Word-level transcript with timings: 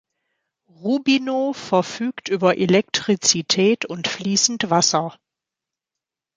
Rubino 0.67 1.53
verfügt 1.53 2.27
über 2.27 2.57
Elektrizität 2.57 3.85
und 3.85 4.07
fließend 4.07 4.71
Wasser. 4.71 5.15